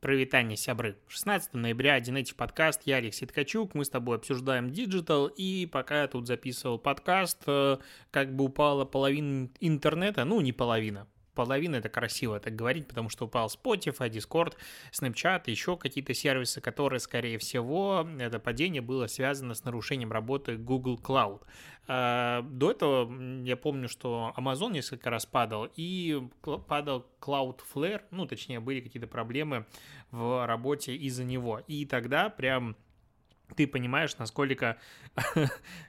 [0.00, 0.96] Прывітанне, сябры.
[1.08, 6.00] 16 ноября, один эти подкаст, я Алексей Ткачук, мы с тобой обсуждаем digital, и пока
[6.00, 7.76] я тут записывал подкаст, э,
[8.10, 11.06] как бы упала половина интернета, ну, не половина,
[11.40, 14.52] половина это красиво так говорить, потому что упал Spotify, Discord,
[14.92, 21.00] Snapchat, еще какие-то сервисы, которые, скорее всего, это падение было связано с нарушением работы Google
[21.02, 21.40] Cloud.
[21.88, 26.22] А, до этого я помню, что Amazon несколько раз падал, и
[26.68, 29.64] падал Cloudflare, ну, точнее, были какие-то проблемы
[30.10, 31.62] в работе из-за него.
[31.68, 32.76] И тогда прям
[33.56, 34.76] ты понимаешь, насколько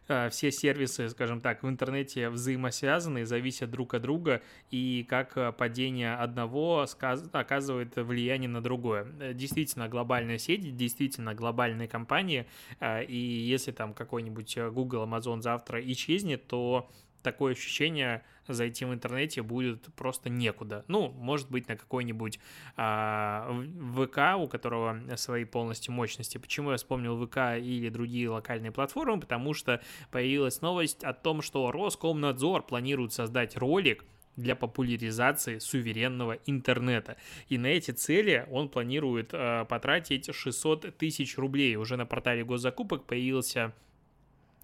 [0.08, 5.52] а, все сервисы, скажем так, в интернете взаимосвязаны, зависят друг от друга, и как а,
[5.52, 6.86] падение одного
[7.32, 9.06] оказывает влияние на другое.
[9.34, 12.46] Действительно, глобальная сеть, действительно, глобальные компании,
[12.82, 16.90] и если там какой-нибудь Google, Amazon завтра исчезнет, то
[17.22, 20.84] такое ощущение зайти в интернете будет просто некуда.
[20.88, 22.40] Ну, может быть, на какой-нибудь
[22.76, 23.50] а,
[23.96, 26.38] ВК, у которого свои полностью мощности.
[26.38, 29.20] Почему я вспомнил ВК или другие локальные платформы?
[29.20, 29.82] Потому что
[30.12, 34.04] появилась новость о том, что Роскомнадзор планирует создать ролик,
[34.38, 37.18] для популяризации суверенного интернета.
[37.50, 41.76] И на эти цели он планирует э, потратить 600 тысяч рублей.
[41.76, 43.74] Уже на портале госзакупок появился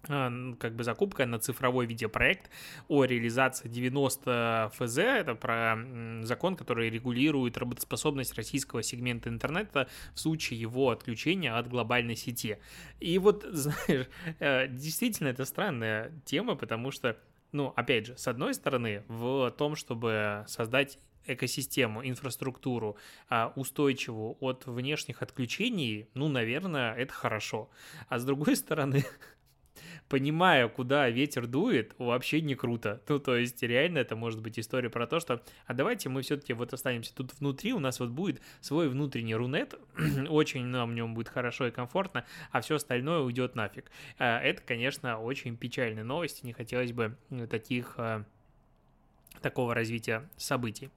[0.02, 2.50] как бы закупка на цифровой видеопроект
[2.88, 4.98] о реализации 90 ФЗ.
[4.98, 5.76] Это про
[6.22, 12.58] закон, который регулирует работоспособность российского сегмента интернета в случае его отключения от глобальной сети.
[13.00, 17.16] И вот, знаешь, э, действительно это странная тема, потому что
[17.50, 22.96] ну, опять же, с одной стороны, в том, чтобы создать экосистему, инфраструктуру
[23.28, 27.70] а, устойчивую от внешних отключений, ну, наверное, это хорошо.
[28.08, 29.04] А с другой стороны,
[30.08, 33.02] понимая, куда ветер дует, вообще не круто.
[33.08, 36.52] Ну, то есть, реально, это может быть история про то, что, а давайте мы все-таки
[36.52, 39.74] вот останемся тут внутри, у нас вот будет свой внутренний рунет,
[40.28, 43.90] очень нам в нем будет хорошо и комфортно, а все остальное уйдет нафиг.
[44.18, 47.16] А, это, конечно, очень печальная новость, не хотелось бы
[47.50, 48.24] таких а,
[49.40, 50.90] такого развития событий.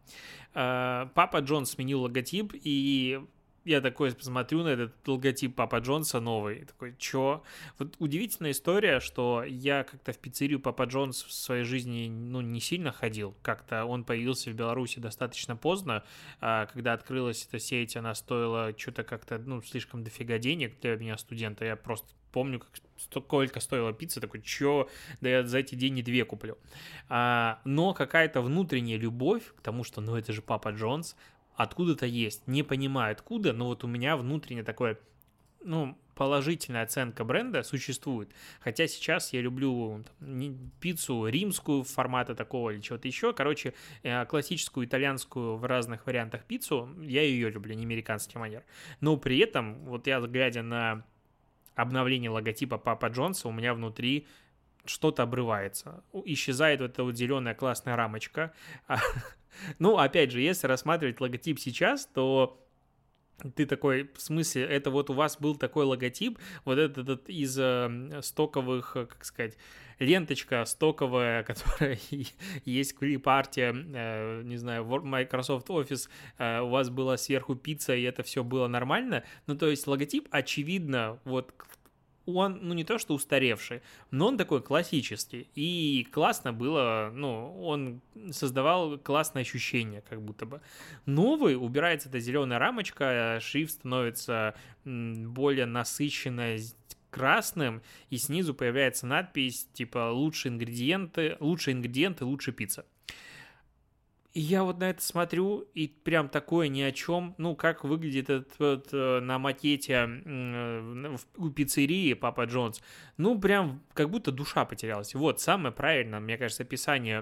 [0.54, 3.22] А, Папа Джон сменил логотип, и
[3.66, 7.44] я такой посмотрю на этот логотип Папа Джонса новый, такой, чё?
[7.78, 12.60] Вот удивительная история, что я как-то в пиццерию Папа Джонс в своей жизни, ну, не
[12.60, 16.04] сильно ходил, как-то он появился в Беларуси достаточно поздно,
[16.40, 21.18] а когда открылась эта сеть, она стоила что-то как-то, ну, слишком дофига денег для меня,
[21.18, 24.90] студента, я просто помню, как сколько стоила пицца, такой, чё,
[25.20, 26.58] да я за эти деньги две куплю.
[27.10, 31.16] А, но какая-то внутренняя любовь к тому, что, ну, это же Папа Джонс,
[31.62, 32.48] откуда-то есть.
[32.48, 34.98] Не понимаю откуда, но вот у меня внутренне такое,
[35.64, 38.30] ну, положительная оценка бренда существует.
[38.60, 40.04] Хотя сейчас я люблю
[40.80, 43.34] пиццу римскую формата такого или чего-то еще.
[43.34, 43.74] Короче,
[44.04, 48.64] э, классическую итальянскую в разных вариантах пиццу, я ее люблю, не американский манер.
[49.00, 51.04] Но при этом, вот я глядя на
[51.76, 54.28] обновление логотипа Папа Джонса, у меня внутри
[54.86, 56.03] что-то обрывается.
[56.25, 58.53] Исчезает вот эта вот зеленая классная рамочка.
[59.80, 62.62] Ну, опять же, если рассматривать логотип сейчас, то
[63.56, 67.58] ты такой, в смысле, это вот у вас был такой логотип, вот этот, этот из
[67.59, 69.58] э, стоковых, как сказать,
[70.00, 72.00] ленточка стоковая, которая
[72.66, 78.24] есть клип-арте, э, не знаю, Microsoft Office, э, у вас была сверху пицца, и это
[78.24, 81.53] все было нормально, ну, то есть логотип, очевидно, вот
[82.36, 83.81] он, ну, не то что устаревший,
[84.12, 85.47] но он такой классический.
[85.56, 90.62] И классно было, ну, он создавал классное ощущение, как будто бы.
[91.06, 96.58] Новый, убирается эта зеленая рамочка, шрифт становится более насыщенно
[97.09, 102.86] красным, и снизу появляется надпись типа «Лучшие ингредиенты, лучшие ингредиенты, лучше пицца».
[104.34, 107.36] И я вот на это смотрю, и прям такое ни о чем.
[107.38, 112.81] Ну, как выглядит этот вот, э, на макете э, у пиццерии Папа Джонс.
[113.18, 115.14] Ну, прям как будто душа потерялась.
[115.16, 117.20] Вот, самое правильное, мне кажется, описание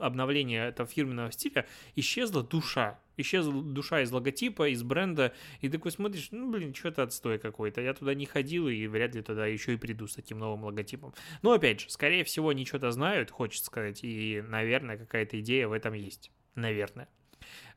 [0.00, 1.66] обновления этого фирменного стиля.
[1.96, 2.98] Исчезла душа.
[3.18, 5.34] Исчезла душа из логотипа, из бренда.
[5.60, 7.82] И такой смотришь, ну, блин, что-то отстой какой-то.
[7.82, 11.12] Я туда не ходил, и вряд ли туда еще и приду с таким новым логотипом.
[11.42, 14.02] Но, опять же, скорее всего, они что-то знают, хочется сказать.
[14.02, 17.08] И, наверное, какая-то идея в этом есть наверное.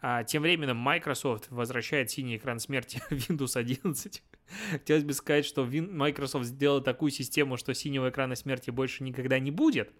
[0.02, 4.24] А, тем временем Microsoft возвращает синий экран смерти Windows 11.
[4.72, 9.52] Хотелось бы сказать, что Microsoft сделал такую систему, что синего экрана смерти больше никогда не
[9.52, 9.92] будет.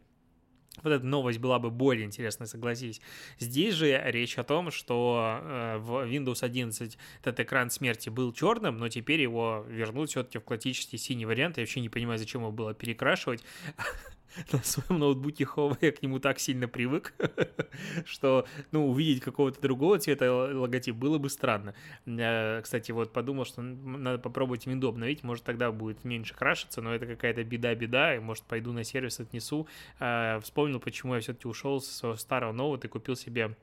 [0.84, 3.02] Вот эта новость была бы более интересной, согласись.
[3.40, 8.78] Здесь же речь о том, что э, в Windows 11 этот экран смерти был черным,
[8.78, 11.58] но теперь его вернут все-таки в классический синий вариант.
[11.58, 13.44] Я вообще не понимаю, зачем его было перекрашивать.
[14.52, 17.14] на своем ноутбуке Huawei я к нему так сильно привык,
[18.06, 21.74] что, ну, увидеть какого-то другого цвета логотип было бы странно.
[22.06, 26.94] Я, кстати, вот подумал, что надо попробовать винду обновить, может, тогда будет меньше крашиться, но
[26.94, 29.68] это какая-то беда-беда, и, может, пойду на сервис, отнесу.
[30.00, 33.56] А, вспомнил, почему я все-таки ушел со своего старого ноута и купил себе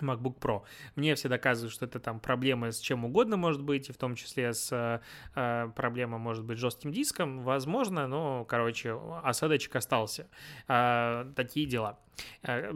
[0.00, 0.62] MacBook Pro.
[0.96, 4.14] Мне все доказывают, что это там проблемы с чем угодно может быть, и в том
[4.14, 5.00] числе с
[5.34, 10.28] э, проблема может быть с жестким диском, возможно, но, короче, осадочек остался.
[10.68, 11.98] Э, такие дела.
[12.42, 12.72] Э,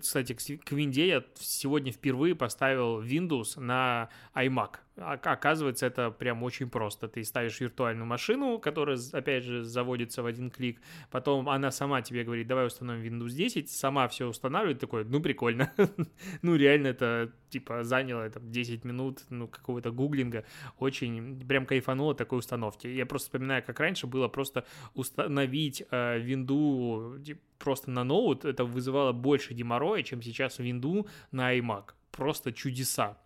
[0.00, 4.76] кстати, к Винде я сегодня впервые поставил Windows на iMac.
[5.00, 7.08] Оказывается, это прям очень просто.
[7.08, 10.80] Ты ставишь виртуальную машину, которая, опять же, заводится в один клик.
[11.10, 13.70] Потом она сама тебе говорит, давай установим Windows 10.
[13.70, 14.80] Сама все устанавливает.
[14.80, 15.72] Такой, ну, прикольно.
[16.42, 20.44] ну, реально это, типа, заняло там 10 минут, ну, какого-то гуглинга.
[20.78, 22.86] Очень прям кайфануло такой установки.
[22.86, 24.64] Я просто вспоминаю, как раньше было просто
[24.94, 28.44] установить э, винду типа, просто на ноут.
[28.44, 31.90] Это вызывало больше геморроя, чем сейчас винду на iMac.
[32.10, 33.16] Просто чудеса.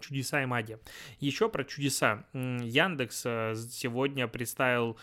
[0.00, 0.78] Чудеса и магия.
[1.20, 2.24] Еще про чудеса.
[2.32, 4.96] Яндекс э, сегодня представил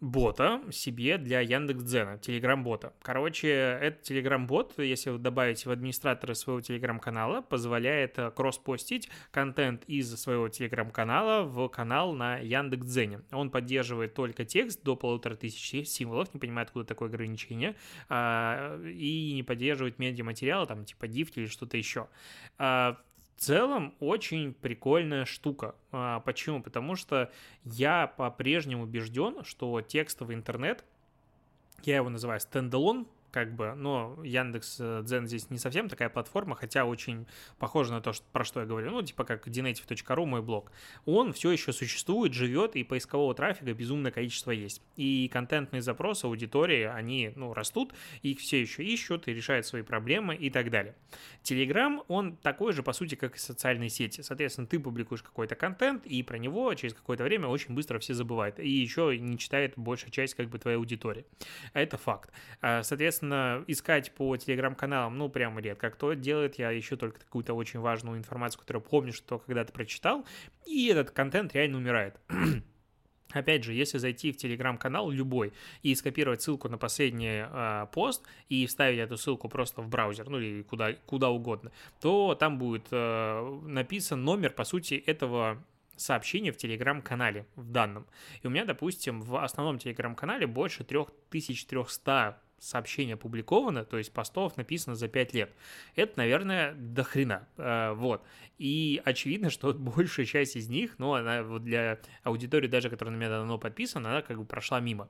[0.00, 2.92] бота себе для Яндекс.Дзена, телеграм-бота.
[3.00, 10.48] Короче, этот телеграм-бот, если добавить в администраторы своего телеграм-канала, позволяет э, кросс-постить контент из своего
[10.48, 13.22] телеграм-канала в канал на Яндекс.Дзене.
[13.32, 17.74] Он поддерживает только текст до полутора тысяч символов, не понимаю, откуда такое ограничение,
[18.08, 22.08] а, и не поддерживает медиаматериалы, там, типа div или что-то еще.
[23.36, 25.74] В целом очень прикольная штука.
[25.92, 26.62] А, почему?
[26.62, 27.30] Потому что
[27.64, 30.84] я по-прежнему убежден, что текстовый интернет,
[31.84, 33.06] я его называю стендалон
[33.36, 37.26] как бы, но Яндекс э, Дзен здесь не совсем такая платформа, хотя очень
[37.58, 40.72] похоже на то, что, про что я говорю, ну, типа как Dinative.ru, мой блог.
[41.04, 44.80] Он все еще существует, живет, и поискового трафика безумное количество есть.
[44.96, 47.92] И контентные запросы аудитории, они, ну, растут,
[48.22, 50.94] их все еще ищут и решают свои проблемы и так далее.
[51.42, 54.22] Телеграм, он такой же, по сути, как и социальные сети.
[54.22, 58.58] Соответственно, ты публикуешь какой-то контент, и про него через какое-то время очень быстро все забывают.
[58.58, 61.26] И еще не читает большая часть, как бы, твоей аудитории.
[61.74, 62.30] Это факт.
[62.62, 66.58] А, соответственно, Соответственно, искать по телеграм-каналам, ну, прямо редко кто делает.
[66.58, 70.24] Я ищу только какую-то очень важную информацию, которую помню, что когда-то прочитал,
[70.64, 72.20] и этот контент реально умирает.
[73.32, 75.52] Опять же, если зайти в телеграм-канал любой
[75.82, 80.38] и скопировать ссылку на последний э, пост и вставить эту ссылку просто в браузер, ну
[80.38, 85.62] или куда, куда угодно, то там будет э, написан номер, по сути, этого
[85.96, 88.06] сообщения в телеграм-канале в данном.
[88.42, 94.96] И у меня, допустим, в основном телеграм-канале больше 3300 сообщение опубликовано, то есть постов написано
[94.96, 95.54] за 5 лет.
[95.94, 97.48] Это, наверное, до хрена.
[97.56, 98.24] Э, вот.
[98.58, 103.18] И очевидно, что большая часть из них, ну, она вот для аудитории даже, которая на
[103.18, 105.08] меня давно подписана, она как бы прошла мимо.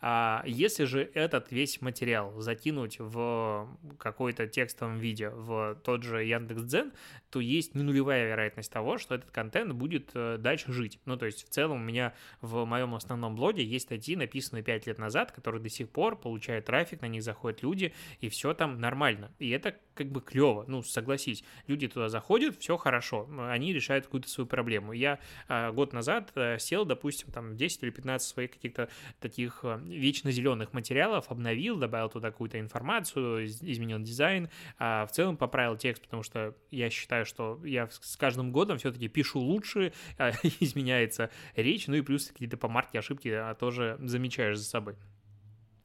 [0.00, 3.68] А если же этот весь материал закинуть в
[3.98, 6.92] какой-то текстовом виде в тот же Яндекс.Дзен,
[7.30, 11.00] то есть не нулевая вероятность того, что этот контент будет э, дальше жить.
[11.04, 14.86] Ну, то есть в целом у меня в моем основном блоге есть статьи, написанные 5
[14.86, 18.80] лет назад, которые до сих пор получают трафик, на них заходят люди, и все там
[18.80, 19.32] нормально.
[19.38, 21.44] И это как бы клево, ну, согласись.
[21.66, 24.92] Люди туда заходят, все хорошо, они решают какую-то свою проблему.
[24.92, 25.18] Я
[25.48, 28.88] э, год назад э, сел, допустим, там 10 или 15 своих каких-то
[29.20, 35.36] таких э, вечно зеленых материалов, обновил, добавил туда какую-то информацию, изменил дизайн, а в целом
[35.36, 40.32] поправил текст, потому что я считаю, что я с каждым годом все-таки пишу лучше, э,
[40.60, 44.96] изменяется речь, ну и плюс какие-то помарки, ошибки а, тоже замечаешь за собой.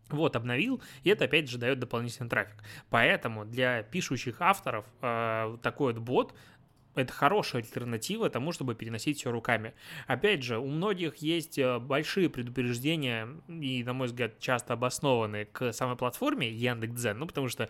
[0.09, 2.63] Вот, обновил, и это опять же дает дополнительный трафик.
[2.89, 6.35] Поэтому для пишущих авторов э, такой вот бот
[6.95, 9.73] это хорошая альтернатива тому, чтобы переносить все руками.
[10.07, 15.73] Опять же, у многих есть э, большие предупреждения и, на мой взгляд, часто обоснованные к
[15.73, 17.69] самой платформе Яндекс.Дзен, ну, потому что,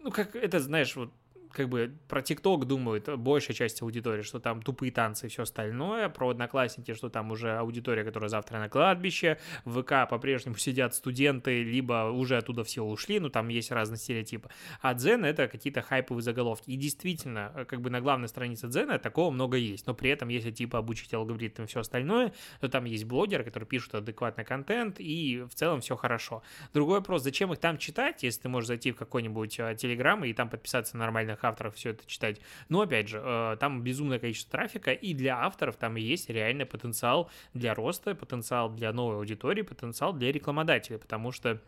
[0.00, 1.12] ну, как это, знаешь, вот
[1.58, 6.08] как бы про ТикТок думают большая часть аудитории, что там тупые танцы и все остальное,
[6.08, 11.64] про Одноклассники, что там уже аудитория, которая завтра на кладбище, в ВК по-прежнему сидят студенты,
[11.64, 14.50] либо уже оттуда все ушли, ну там есть разные стереотипы.
[14.80, 16.70] А Дзен это какие-то хайповые заголовки.
[16.70, 20.52] И действительно, как бы на главной странице Дзена такого много есть, но при этом, если
[20.52, 25.44] типа обучить алгоритм и все остальное, то там есть блогеры, которые пишут адекватный контент, и
[25.50, 26.44] в целом все хорошо.
[26.72, 30.32] Другой вопрос, зачем их там читать, если ты можешь зайти в какой-нибудь а, Телеграм и
[30.32, 32.40] там подписаться на нормальных авторов все это читать.
[32.68, 37.30] Но опять же, э, там безумное количество трафика, и для авторов там есть реальный потенциал
[37.54, 41.60] для роста, потенциал для новой аудитории, потенциал для рекламодателей, потому что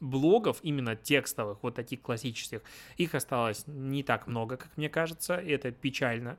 [0.00, 2.62] блогов, именно текстовых, вот таких классических,
[2.96, 6.38] их осталось не так много, как мне кажется, и это печально.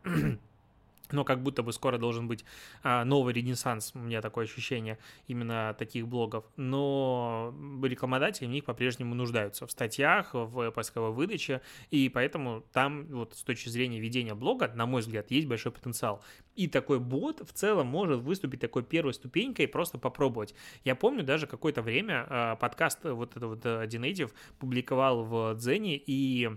[1.12, 2.46] Но как будто бы скоро должен быть
[2.84, 4.98] а, новый ренессанс, у меня такое ощущение
[5.28, 6.46] именно таких блогов.
[6.56, 13.34] Но рекламодатели в них по-прежнему нуждаются в статьях, в поисковой выдаче, и поэтому там вот
[13.36, 16.24] с точки зрения ведения блога, на мой взгляд, есть большой потенциал.
[16.56, 20.56] И такой бот в целом может выступить такой первой ступенькой и просто попробовать.
[20.84, 26.50] Я помню даже какое-то время а, подкаст вот этот вот Dinative публиковал в Дзене, и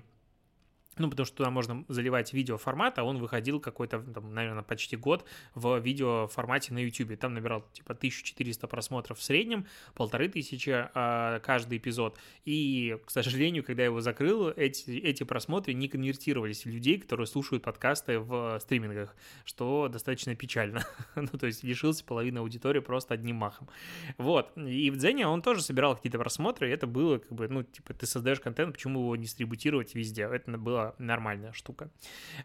[0.99, 5.25] ну, потому что туда можно заливать видеоформат, а он выходил какой-то, там, наверное, почти год
[5.55, 7.19] в видеоформате на YouTube.
[7.19, 12.19] Там набирал типа 1400 просмотров в среднем, полторы тысячи э, каждый эпизод.
[12.45, 17.27] И, к сожалению, когда я его закрыл, эти, эти просмотры не конвертировались в людей, которые
[17.27, 19.15] слушают подкасты в стримингах,
[19.45, 20.87] что достаточно печально.
[21.15, 23.69] ну, то есть лишился половины аудитории просто одним махом.
[24.17, 24.57] Вот.
[24.57, 27.95] И в Дзене он тоже собирал какие-то просмотры, и это было как бы, ну, типа,
[27.95, 30.23] ты создаешь контент, почему его дистрибутировать везде?
[30.23, 31.91] Это было нормальная штука.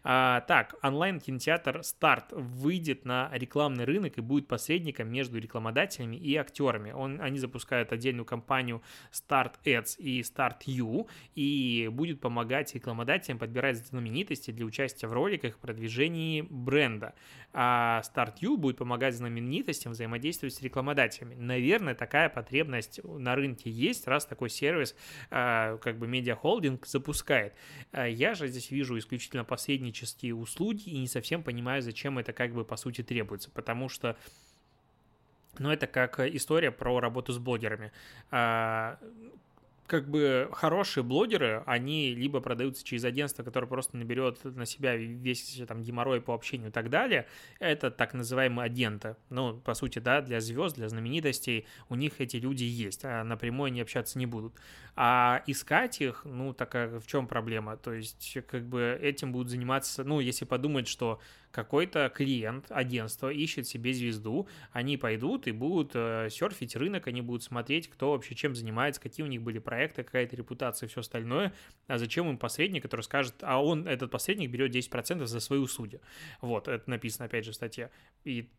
[0.02, 6.92] А, так, онлайн-кинотеатр «Старт» выйдет на рекламный рынок и будет посредником между рекламодателями и актерами.
[6.92, 8.82] Он, они запускают отдельную компанию
[9.12, 15.56] Start Ads и Start You и будет помогать рекламодателям подбирать знаменитости для участия в роликах
[15.56, 17.14] в продвижении бренда.
[17.52, 21.34] А Start You будет помогать знаменитостям взаимодействовать с рекламодателями.
[21.36, 24.96] Наверное, такая потребность на рынке есть, раз такой сервис,
[25.30, 27.54] а, как бы медиахолдинг запускает.
[27.92, 32.52] А, я же здесь вижу исключительно посреднические услуги и не совсем понимаю, зачем это как
[32.52, 34.16] бы по сути требуется, потому что
[35.58, 37.92] ну, это как история про работу с блогерами.
[39.86, 45.60] Как бы хорошие блогеры, они либо продаются через агентство, которое просто наберет на себя весь
[45.68, 47.26] там геморрой по общению и так далее.
[47.58, 49.16] Это так называемые агенты.
[49.28, 53.66] Ну, по сути, да, для звезд, для знаменитостей у них эти люди есть, а напрямую
[53.66, 54.54] они общаться не будут.
[54.96, 57.76] А искать их, ну, такая в чем проблема?
[57.76, 61.20] То есть, как бы этим будут заниматься, ну, если подумать, что
[61.54, 67.44] какой-то клиент, агентство ищет себе звезду, они пойдут и будут э, серфить рынок, они будут
[67.44, 71.54] смотреть, кто вообще чем занимается, какие у них были проекты, какая-то репутация все остальное.
[71.86, 76.00] А зачем им посредник, который скажет, а он, этот посредник, берет 10% за свои услуги.
[76.40, 77.90] Вот, это написано опять же в статье.
[78.24, 78.50] И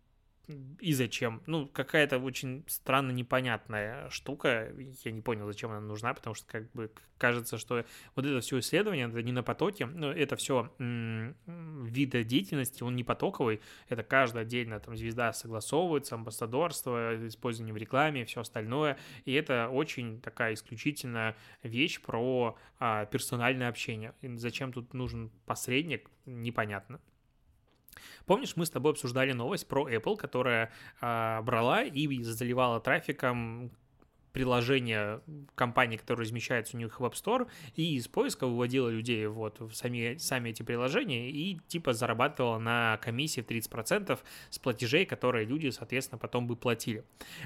[0.80, 1.42] и зачем?
[1.46, 4.72] Ну, какая-то очень странно непонятная штука.
[5.04, 7.86] Я не понял, зачем она нужна, потому что как бы кажется, что
[8.16, 13.04] вот это все исследование, это не на потоке, но это все вида деятельности, он не
[13.04, 19.70] потоковый, это каждая отдельно там звезда согласовывается, амбассадорство, использование в рекламе, все остальное, и это
[19.70, 24.14] очень такая исключительная вещь про а, персональное общение.
[24.22, 27.00] И зачем тут нужен посредник, непонятно.
[28.26, 30.72] Помнишь, мы с тобой обсуждали новость про Apple, которая
[31.02, 33.72] э, брала и заливала трафиком
[34.36, 35.22] приложение
[35.56, 39.74] компании, которое размещается у них в App Store, и из поиска выводила людей вот в
[39.74, 45.70] сами, сами эти приложения и типа зарабатывала на комиссии в 30% с платежей, которые люди,
[45.70, 47.06] соответственно, потом бы платили.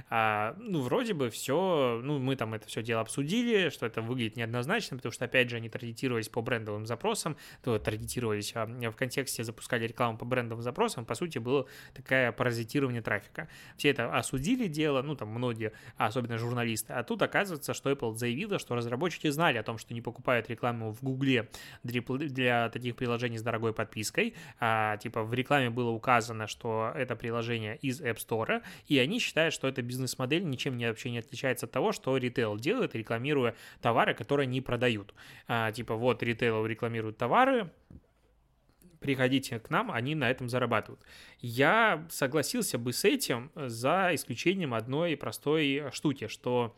[0.10, 4.36] А, ну, вроде бы все, ну, мы там это все дело обсудили, что это выглядит
[4.36, 9.44] неоднозначно, потому что, опять же, они таргетировались по брендовым запросам, то таргетировались а в контексте
[9.44, 13.48] запускали рекламу по брендовым запросам, по сути, было такое паразитирование трафика.
[13.78, 16.94] Все это осудили дело, ну, там многие, особенно журналисты, специалисты.
[16.94, 20.92] А тут оказывается, что Apple заявила, что разработчики знали о том, что не покупают рекламу
[20.92, 21.50] в Гугле
[21.84, 24.36] для таких приложений с дорогой подпиской.
[24.60, 29.54] А, типа в рекламе было указано, что это приложение из App Store, и они считают,
[29.54, 34.14] что эта бизнес-модель ничем не, вообще не отличается от того, что ритейл делает, рекламируя товары,
[34.14, 35.14] которые не продают.
[35.48, 37.70] А, типа вот ритейл рекламирует товары,
[39.00, 41.02] приходите к нам, они на этом зарабатывают.
[41.40, 46.76] Я согласился бы с этим за исключением одной простой штуки, что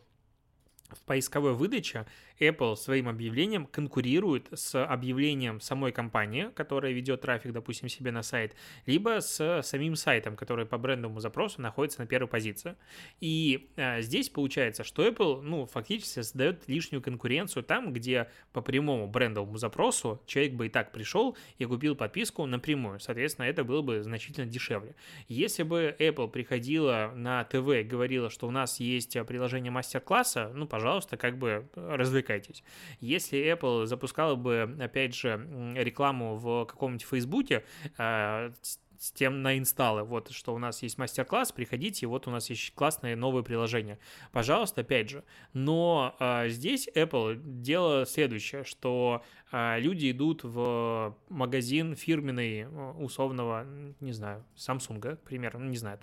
[0.90, 2.06] в поисковой выдаче
[2.42, 8.54] Apple своим объявлением конкурирует с объявлением самой компании, которая ведет трафик, допустим, себе на сайт,
[8.86, 12.76] либо с самим сайтом, который по брендовому запросу находится на первой позиции.
[13.20, 19.06] И а, здесь получается, что Apple, ну, фактически создает лишнюю конкуренцию там, где по прямому
[19.06, 23.00] брендовому запросу человек бы и так пришел и купил подписку напрямую.
[23.00, 24.94] Соответственно, это было бы значительно дешевле.
[25.28, 30.66] Если бы Apple приходила на ТВ и говорила, что у нас есть приложение мастер-класса, ну,
[30.66, 32.62] пожалуйста, как бы развлекайтесь развлекайтесь.
[33.00, 37.64] Если Apple запускала бы, опять же, рекламу в каком-нибудь Фейсбуке,
[37.98, 38.52] а,
[38.98, 40.04] с тем на инсталлы.
[40.04, 43.98] Вот что у нас есть мастер-класс, приходите, вот у нас есть классное новое приложение.
[44.30, 45.24] Пожалуйста, опять же.
[45.54, 53.66] Но э, здесь Apple дело следующее, что а, люди идут в магазин фирменный условного,
[53.98, 55.98] не знаю, Samsung, к примеру, ну, не знаю.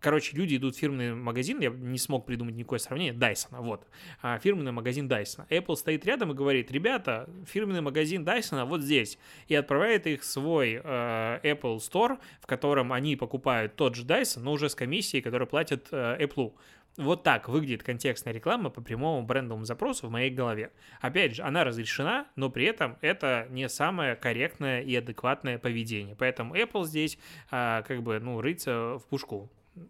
[0.00, 3.86] Короче, люди идут в фирменный магазин, я не смог придумать никакое сравнение, Dyson, вот,
[4.22, 5.46] а, фирменный магазин Dyson.
[5.48, 10.24] Apple стоит рядом и говорит, ребята, фирменный магазин Dyson вот здесь, и отправляет их в
[10.24, 15.20] свой э, Apple Store, в котором они покупают тот же Dyson, но уже с комиссией,
[15.20, 16.54] которую платят э, Apple.
[16.96, 20.72] Вот так выглядит контекстная реклама по прямому брендовому запросу в моей голове.
[21.00, 26.16] Опять же, она разрешена, но при этом это не самое корректное и адекватное поведение.
[26.16, 27.16] Поэтому Apple здесь
[27.52, 29.48] а, как бы, ну, рыться в пушку,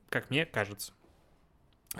[0.09, 0.93] как мне кажется.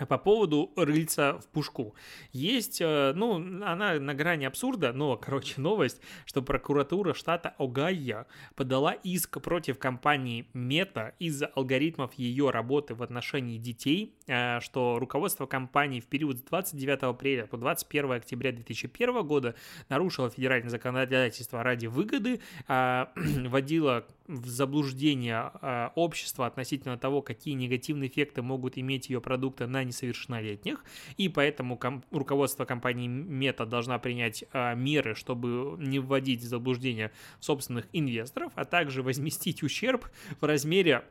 [0.07, 1.95] По поводу рыльца в пушку.
[2.31, 8.93] Есть, э, ну, она на грани абсурда, но, короче, новость, что прокуратура штата Огайо подала
[8.93, 16.01] иск против компании Meta из-за алгоритмов ее работы в отношении детей, э, что руководство компании
[16.01, 19.55] в период с 29 апреля по 21 октября 2001 года
[19.89, 28.09] нарушило федеральное законодательство ради выгоды, а, вводило в заблуждение а, общества относительно того, какие негативные
[28.09, 30.83] эффекты могут иметь ее продукты на несовершеннолетних,
[31.17, 37.11] и поэтому ком- руководство компании Мета должна принять а, меры, чтобы не вводить в заблуждение
[37.39, 40.05] собственных инвесторов, а также возместить ущерб
[40.39, 41.03] в размере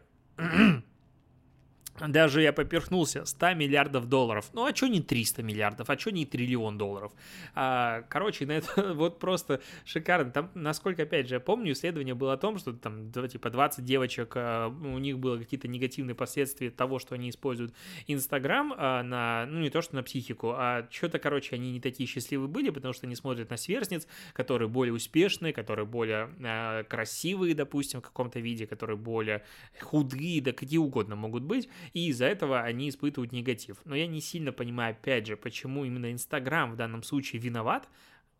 [2.06, 4.50] даже я поперхнулся, 100 миллиардов долларов.
[4.52, 7.12] Ну, а что не 300 миллиардов, а что не триллион долларов?
[7.54, 10.30] А, короче, на это вот просто шикарно.
[10.30, 14.32] Там, насколько, опять же, я помню, исследование было о том, что там, типа, 20 девочек,
[14.36, 17.74] а, у них было какие-то негативные последствия того, что они используют
[18.06, 22.08] Инстаграм а, на, ну, не то, что на психику, а что-то, короче, они не такие
[22.08, 27.54] счастливые были, потому что они смотрят на сверстниц, которые более успешные, которые более а, красивые,
[27.54, 29.42] допустим, в каком-то виде, которые более
[29.80, 33.78] худые, да какие угодно могут быть, и из-за этого они испытывают негатив.
[33.84, 37.88] Но я не сильно понимаю, опять же, почему именно Инстаграм в данном случае виноват,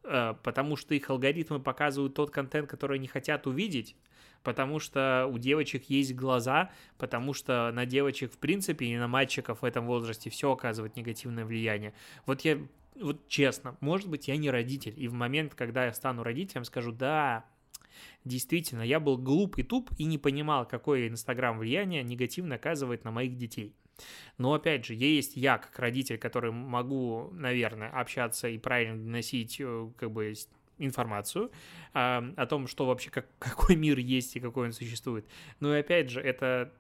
[0.05, 3.97] э, потому что их алгоритмы показывают тот контент, который они хотят увидеть,
[4.43, 9.63] потому что у девочек есть глаза, потому что на девочек, в принципе, и на мальчиков
[9.63, 11.93] в этом возрасте все оказывает негативное влияние.
[12.27, 12.59] Вот я,
[13.01, 16.93] вот честно, может быть, я не родитель, и в момент, когда я стану родителем, скажу,
[16.93, 17.45] да,
[18.25, 23.11] Действительно, я был глуп и туп и не понимал, какое Инстаграм влияние негативно оказывает на
[23.11, 23.75] моих детей.
[24.37, 29.91] Но опять же, есть я как родитель, который могу, наверное, общаться и правильно доносить э,
[29.97, 30.35] как бы
[30.79, 31.51] информацию
[31.93, 35.27] а, о том, что вообще, как, какой мир есть и какой он существует.
[35.61, 36.73] Но и опять же, это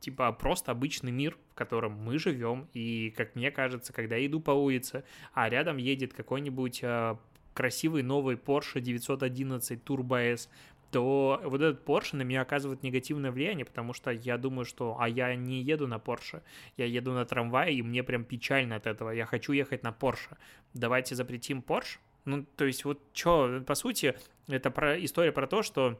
[0.00, 4.40] типа просто обычный мир, в котором мы живем, и, как мне кажется, когда я иду
[4.40, 7.18] по улице, а рядом едет какой-нибудь а,
[7.54, 10.48] красивый новый Porsche 911 Turbo S,
[10.90, 15.08] то вот этот Porsche на меня оказывает негативное влияние, потому что я думаю, что, а
[15.08, 16.42] я не еду на Porsche,
[16.76, 20.36] я еду на трамвае, и мне прям печально от этого, я хочу ехать на Porsche.
[20.74, 21.98] Давайте запретим Porsche?
[22.24, 24.14] Ну, то есть вот что, по сути,
[24.48, 25.98] это про, история про то, что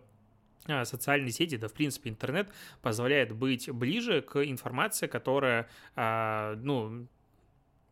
[0.66, 7.08] а, социальные сети, да, в принципе, интернет позволяет быть ближе к информации, которая, а, ну,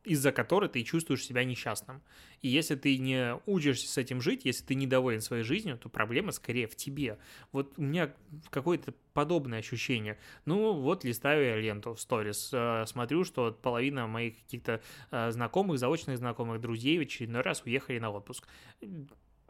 [0.05, 2.03] из-за которой ты чувствуешь себя несчастным.
[2.41, 6.33] И если ты не учишься с этим жить, если ты недоволен своей жизнью, то проблема
[6.33, 7.19] скорее в тебе.
[7.53, 8.15] Вот у меня
[8.51, 10.19] какое-то подобное ощущение.
[10.47, 15.79] Ну, вот листаю я ленту в сторис, э, смотрю, что половина моих каких-то э, знакомых,
[15.79, 18.49] заочных знакомых, друзей в очередной раз уехали на отпуск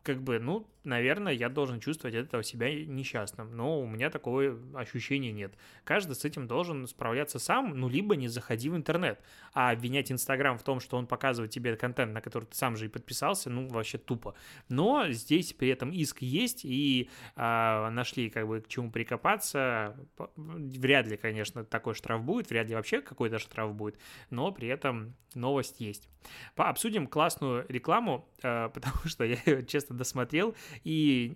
[0.02, 4.58] как бы, ну, наверное, я должен чувствовать от этого себя несчастным, но у меня такого
[4.74, 5.54] ощущения нет.
[5.84, 9.20] Каждый с этим должен справляться сам, ну, либо не заходи в интернет,
[9.52, 12.86] а обвинять Инстаграм в том, что он показывает тебе контент, на который ты сам же
[12.86, 14.34] и подписался, ну, вообще тупо.
[14.68, 19.96] Но здесь при этом иск есть, и а, нашли, как бы, к чему прикопаться.
[20.36, 23.98] Вряд ли, конечно, такой штраф будет, вряд ли вообще какой-то штраф будет,
[24.30, 26.08] но при этом новость есть.
[26.56, 31.34] Обсудим классную рекламу, а, потому что я честно наконец-то досмотрел, и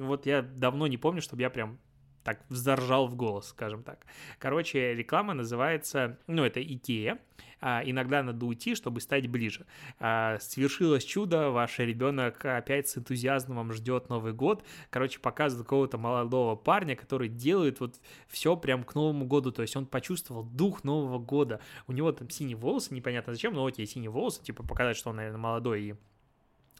[0.00, 1.78] вот я давно не помню, чтобы я прям
[2.24, 4.04] так взоржал в голос, скажем так.
[4.40, 7.20] Короче, реклама называется, ну, это Икея,
[7.60, 9.64] а, иногда надо уйти, чтобы стать ближе.
[10.00, 14.64] А, свершилось чудо, ваш ребенок опять с энтузиазмом ждет Новый год.
[14.90, 19.76] Короче, показывает какого-то молодого парня, который делает вот все прям к Новому году, то есть
[19.76, 21.60] он почувствовал дух Нового года.
[21.86, 25.10] У него там синие волосы, непонятно зачем, но вот есть синие волосы, типа показать, что
[25.10, 25.94] он, наверное, молодой и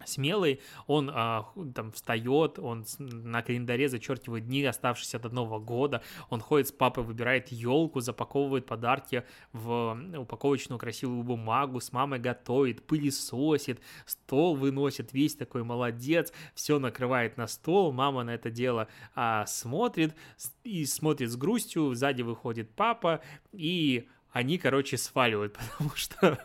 [0.04, 6.40] смелый, он а, там встает, он на календаре зачеркивает дни, оставшиеся до Нового года, он
[6.40, 13.80] ходит с папой, выбирает елку, запаковывает подарки в упаковочную красивую бумагу, с мамой готовит, пылесосит,
[14.04, 20.14] стол выносит, весь такой молодец, все накрывает на стол, мама на это дело а, смотрит
[20.64, 23.20] и смотрит с грустью, сзади выходит папа,
[23.52, 26.38] и они, короче, сваливают, потому что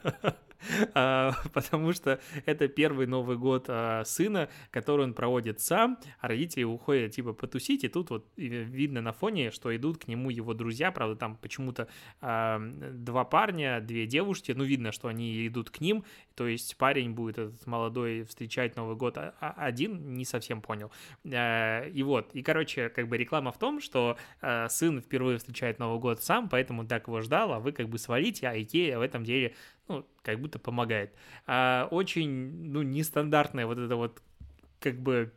[0.94, 7.12] потому что это первый Новый год а, сына, который он проводит сам, а родители уходят
[7.14, 11.16] типа потусить, и тут вот видно на фоне, что идут к нему его друзья, правда,
[11.16, 11.88] там почему-то
[12.22, 16.04] а, два парня, две девушки, ну, видно, что они идут к ним,
[16.36, 20.92] то есть парень будет этот молодой встречать Новый год один, не совсем понял.
[21.24, 24.18] И вот, и, короче, как бы реклама в том, что
[24.70, 28.48] сын впервые встречает Новый год сам, поэтому так его ждал, а вы как бы свалите,
[28.48, 29.56] а Икея в этом деле
[29.92, 31.14] ну, как будто помогает.
[31.48, 34.22] А очень, ну, нестандартная вот эта вот,
[34.80, 35.32] как бы,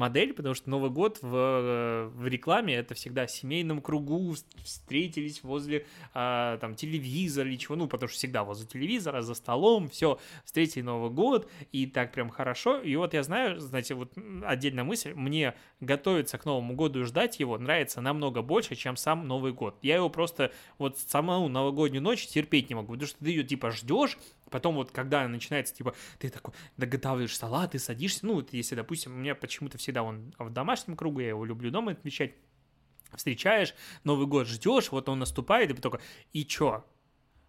[0.00, 4.34] модель, потому что Новый год в, э, в рекламе это всегда в семейном кругу,
[4.64, 9.88] встретились возле а, там телевизора или чего, ну, потому что всегда возле телевизора, за столом,
[9.88, 12.80] все, встретили Новый год, и так прям хорошо.
[12.80, 14.12] И вот я знаю, знаете, вот
[14.44, 19.28] отдельная мысль, мне готовиться к Новому году и ждать его нравится намного больше, чем сам
[19.28, 19.78] Новый год.
[19.82, 23.70] Я его просто вот саму новогоднюю ночь терпеть не могу, потому что ты ее типа
[23.70, 24.18] ждешь,
[24.50, 29.14] Потом вот, когда начинается, типа, ты такой доготавливаешь салат, ты садишься, ну, вот если, допустим,
[29.14, 32.34] у меня почему-то всегда он в домашнем кругу, я его люблю дома отмечать,
[33.14, 36.00] встречаешь, Новый год ждешь, вот он наступает, и только,
[36.32, 36.84] и чё?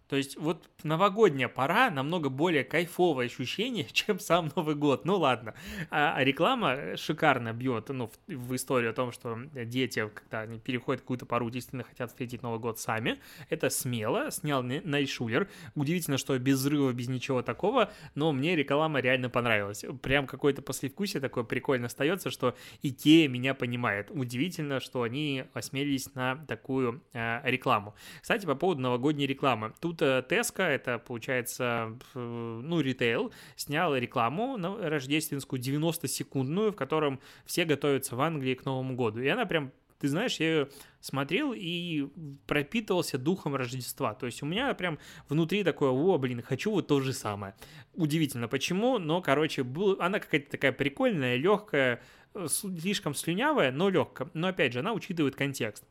[0.08, 5.04] То есть вот новогодняя пора намного более кайфовое ощущение, чем сам Новый год.
[5.04, 5.54] Ну ладно.
[5.90, 10.58] А, а реклама шикарно бьет ну, в, в историю о том, что дети, когда они
[10.58, 13.20] переходят какую-то пару, действительно хотят встретить Новый год сами.
[13.48, 14.30] Это смело.
[14.30, 15.48] Снял Найшулер.
[15.74, 19.84] Удивительно, что без взрыва, без ничего такого, но мне реклама реально понравилась.
[20.02, 24.10] Прям какое-то послевкусие такое прикольно остается, что Икея меня понимает.
[24.10, 27.94] Удивительно, что они осмелились на такую э, рекламу.
[28.20, 29.72] Кстати, по поводу новогодней рекламы.
[29.80, 38.16] Тут Теска, это получается, ну, ритейл, снял рекламу на рождественскую 90-секундную, в котором все готовятся
[38.16, 39.20] в Англии к Новому году.
[39.20, 40.68] И она прям ты знаешь, я ее
[41.00, 42.08] смотрел и
[42.48, 44.14] пропитывался духом Рождества.
[44.14, 47.54] То есть у меня прям внутри такое, о, блин, хочу вот то же самое.
[47.94, 52.02] Удивительно, почему, но, короче, был, она какая-то такая прикольная, легкая,
[52.34, 54.28] э, слишком слюнявая, но легкая.
[54.34, 55.84] Но, опять же, она учитывает контекст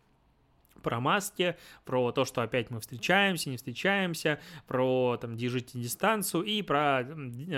[0.82, 6.62] про маски, про то, что опять мы встречаемся, не встречаемся, про там держите дистанцию и
[6.62, 7.06] про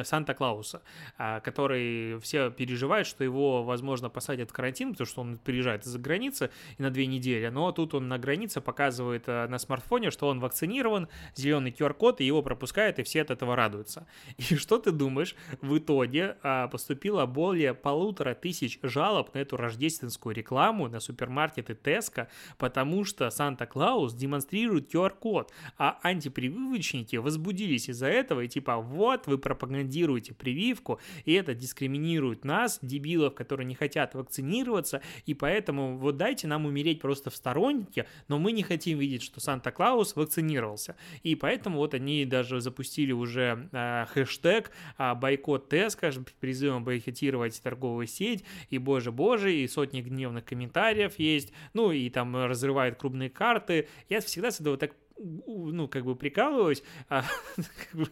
[0.03, 0.81] Санта-Клауса,
[1.17, 5.99] а, который все переживают, что его, возможно, посадят в карантин, потому что он приезжает из-за
[5.99, 10.27] границы и на две недели, но тут он на границе показывает э, на смартфоне, что
[10.27, 14.07] он вакцинирован, зеленый QR-код, и его пропускают, и все от этого радуются.
[14.37, 15.35] И что ты думаешь?
[15.61, 22.27] В итоге а, поступило более полутора тысяч жалоб на эту рождественскую рекламу на супермаркеты Теска,
[22.57, 29.37] потому что что Санта-Клаус демонстрирует QR-код, а антипрививочники возбудились из-за этого и типа вот вы
[29.37, 36.47] пропагандируете прививку, и это дискриминирует нас, дебилов, которые не хотят вакцинироваться, и поэтому вот дайте
[36.47, 40.95] нам умереть просто в стороннике, но мы не хотим видеть, что Санта-Клаус вакцинировался.
[41.21, 48.07] И поэтому вот они даже запустили уже э, хэштег э, бойкот Теска, призывом бойкотировать торговую
[48.07, 53.89] сеть, и боже-боже, и сотни гневных комментариев есть, ну и там разрывают крупные карты.
[54.07, 57.25] Я всегда с этого так, ну, как бы прикалываюсь, а,
[57.57, 58.07] как бы,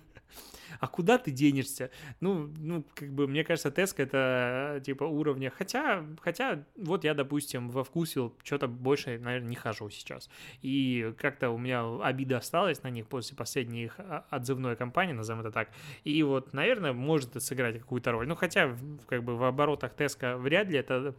[0.82, 1.91] а куда ты денешься?
[2.19, 7.69] Ну, ну, как бы, мне кажется, Теска это типа уровня, хотя, хотя, вот я, допустим,
[7.69, 10.30] во вкусил что-то больше, наверное, не хожу сейчас.
[10.62, 15.39] И как-то у меня обида осталась на них после последней их а, отзывной кампании, назовем
[15.39, 15.69] это так.
[16.04, 18.27] И вот, наверное, может это сыграть какую-то роль.
[18.27, 18.75] Ну, хотя,
[19.08, 21.15] как бы, в оборотах Теска вряд ли это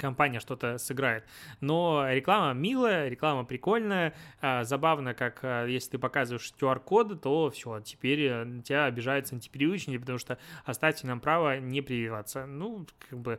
[0.00, 1.24] компания что-то сыграет.
[1.60, 7.80] Но реклама милая, реклама прикольная, а, забавно, как а, если ты показываешь QR-код, то все,
[7.80, 12.46] теперь э, тебя обижаются антипривычники, потому что оставьте нам право не прививаться.
[12.46, 13.38] Ну, как бы...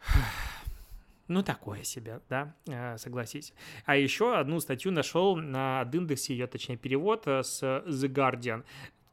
[1.30, 3.52] Ну, такое себе, да, э, согласись.
[3.84, 8.64] А еще одну статью нашел на индексе, ее, точнее, перевод э, с The Guardian.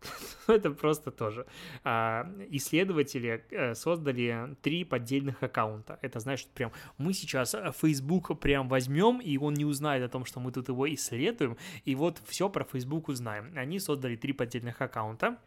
[0.47, 1.45] это просто тоже.
[1.83, 5.99] А, исследователи э, создали три поддельных аккаунта.
[6.01, 10.25] Это значит, прям мы сейчас э, Facebook прям возьмем, и он не узнает о том,
[10.25, 13.51] что мы тут его исследуем, и вот все про Facebook узнаем.
[13.55, 15.37] Они создали три поддельных аккаунта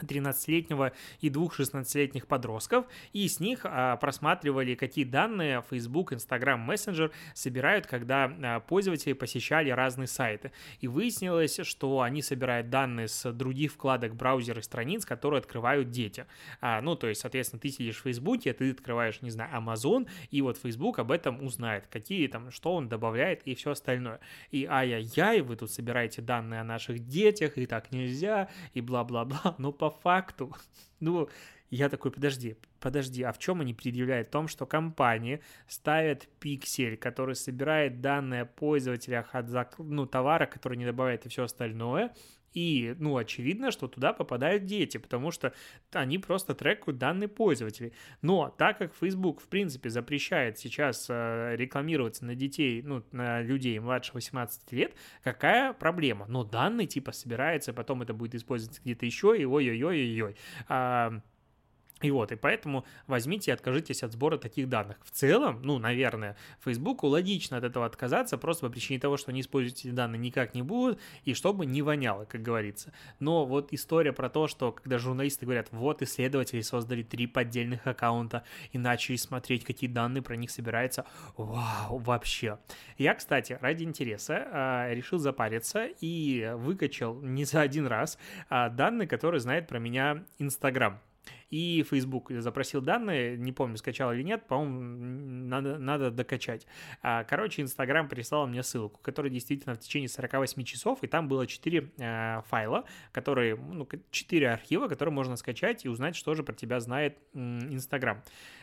[0.00, 7.12] 13-летнего и двух 16-летних подростков, и с них а, просматривали, какие данные Facebook, Instagram, Messenger
[7.34, 10.52] собирают, когда а, пользователи посещали разные сайты.
[10.80, 16.26] И выяснилось, что они собирают данные с других вкладок браузера и страниц, которые открывают дети.
[16.60, 20.42] А, ну, то есть, соответственно, ты сидишь в Facebook, ты открываешь, не знаю, Amazon, и
[20.42, 24.20] вот Facebook об этом узнает, какие там, что он добавляет и все остальное.
[24.50, 29.72] И ай-яй-яй, вы тут собираете данные о наших детях, и так нельзя, и бла-бла-бла, но
[29.82, 30.54] по факту,
[31.00, 31.28] ну,
[31.70, 34.28] я такой, подожди, подожди, а в чем они предъявляют?
[34.28, 40.78] В том, что компании ставят пиксель, который собирает данные о пользователях от ну, товара, который
[40.78, 42.14] не добавляет и все остальное,
[42.54, 45.52] И, ну, очевидно, что туда попадают дети, потому что
[45.92, 47.92] они просто трекают данные пользователей.
[48.20, 53.78] Но так как Facebook, в принципе, запрещает сейчас э, рекламироваться на детей, ну, на людей
[53.78, 56.26] младше 18 лет, какая проблема?
[56.28, 60.36] Но данные, типа, собираются, потом это будет использоваться где-то еще, и ой-ой-ой-ой-ой.
[62.02, 64.98] А, и вот, и поэтому возьмите и откажитесь от сбора таких данных.
[65.04, 69.40] В целом, ну, наверное, Фейсбуку логично от этого отказаться, просто по причине того, что они
[69.40, 72.92] используют эти данные никак не будут, и чтобы не воняло, как говорится.
[73.20, 78.44] Но вот история про то, что когда журналисты говорят, вот исследователи создали три поддельных аккаунта
[78.72, 82.58] и начали смотреть, какие данные про них собираются, вау, вообще.
[82.98, 88.18] Я, кстати, ради интереса э, решил запариться и выкачал не за один раз
[88.50, 91.00] э, данные, которые знает про меня Инстаграм
[91.50, 96.66] и Facebook запросил данные, не помню, скачал или нет, по-моему, надо, надо докачать.
[97.02, 101.46] А, короче, Instagram прислал мне ссылку, которая действительно в течение 48 часов, и там было
[101.46, 106.54] 4 э, файла, которые, ну, 4 архива, которые можно скачать и узнать, что же про
[106.54, 108.22] тебя знает Instagram.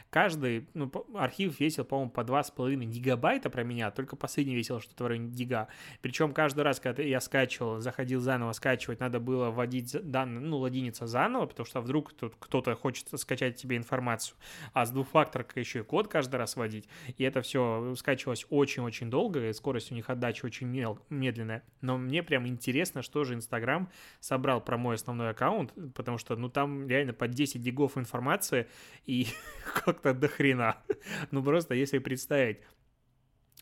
[0.10, 5.08] Каждый ну, архив весил, по-моему, по 2,5 гигабайта про меня, только последний весил что-то в
[5.08, 5.68] районе гига.
[6.02, 11.06] Причем каждый раз, когда я скачивал, заходил заново скачивать, надо было вводить данные, ну, логиниться
[11.06, 14.36] заново, потому что вдруг тут кто-то хочет скачать тебе информацию,
[14.74, 16.90] а с двухфакторкой еще и код каждый раз вводить.
[17.18, 20.68] И это все скачивалось очень-очень долго, и скорость у них отдачи очень
[21.10, 21.64] медленная.
[21.82, 26.50] Но мне прям интересно, что же Инстаграм собрал про мой основной аккаунт, потому что, ну,
[26.50, 28.68] там реально по 10 гигов информации,
[29.06, 29.28] и
[29.86, 30.78] как-то до хрена.
[31.32, 32.60] Ну просто если представить,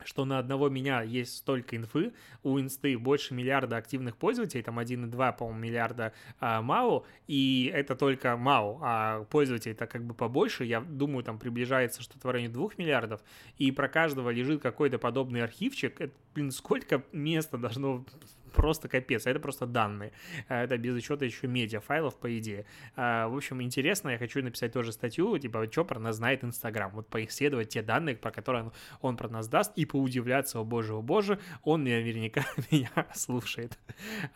[0.03, 5.37] что на одного меня есть столько инфы, у инсты больше миллиарда активных пользователей, там 1,2,
[5.37, 11.23] по-моему, миллиарда а, МАУ, и это только МАУ, а пользователей-то как бы побольше, я думаю,
[11.23, 13.21] там приближается что-то в районе 2 миллиардов,
[13.57, 18.05] и про каждого лежит какой-то подобный архивчик, это, блин, сколько места должно
[18.53, 20.11] просто капец, а это просто данные.
[20.47, 22.65] А это без учета еще медиафайлов, по идее.
[22.95, 26.91] А, в общем, интересно, я хочу написать тоже статью, типа, что про нас знает Инстаграм.
[26.91, 30.93] Вот поисследовать те данные, про которые он, он про нас даст, и поудивляться, о боже,
[30.93, 33.77] о боже, он наверняка меня слушает.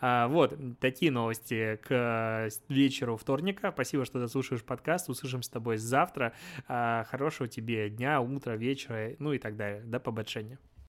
[0.00, 3.70] Вот, такие новости к вечеру вторника.
[3.72, 5.08] Спасибо, что дослушаешь подкаст.
[5.08, 6.32] Услышим с тобой завтра.
[6.66, 9.82] Хорошего тебе дня, утра, вечера, ну и так далее.
[9.82, 10.58] До побочения.